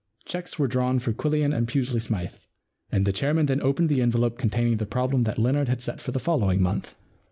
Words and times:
* 0.15 0.25
Cheques 0.25 0.57
were 0.57 0.67
drawn 0.67 0.97
for 0.97 1.13
Quillian 1.13 1.55
and 1.55 1.67
Pusely 1.67 2.01
Smythe, 2.01 2.33
and 2.91 3.05
the 3.05 3.13
chairman 3.13 3.45
then 3.45 3.61
opened 3.61 3.87
the 3.87 4.01
envelope 4.01 4.39
containing 4.39 4.77
the 4.77 4.87
problem 4.87 5.25
that 5.25 5.37
Leonard 5.37 5.67
had 5.67 5.83
set 5.83 6.01
for 6.01 6.11
the 6.11 6.17
following 6.19 6.59
month. 6.59 6.95